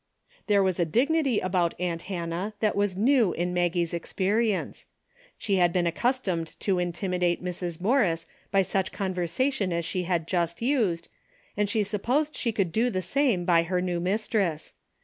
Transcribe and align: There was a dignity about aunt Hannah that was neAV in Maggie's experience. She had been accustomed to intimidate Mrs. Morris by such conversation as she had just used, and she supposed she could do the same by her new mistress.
There 0.47 0.63
was 0.63 0.79
a 0.79 0.83
dignity 0.85 1.39
about 1.39 1.79
aunt 1.79 2.01
Hannah 2.09 2.55
that 2.59 2.75
was 2.75 2.95
neAV 2.95 3.35
in 3.35 3.53
Maggie's 3.53 3.93
experience. 3.93 4.87
She 5.37 5.57
had 5.57 5.71
been 5.71 5.85
accustomed 5.85 6.59
to 6.61 6.79
intimidate 6.79 7.43
Mrs. 7.43 7.79
Morris 7.79 8.25
by 8.49 8.63
such 8.63 8.91
conversation 8.91 9.71
as 9.71 9.85
she 9.85 10.05
had 10.05 10.27
just 10.27 10.59
used, 10.59 11.07
and 11.55 11.69
she 11.69 11.83
supposed 11.83 12.35
she 12.35 12.51
could 12.51 12.71
do 12.71 12.89
the 12.89 13.03
same 13.03 13.45
by 13.45 13.61
her 13.61 13.79
new 13.79 13.99
mistress. 13.99 14.73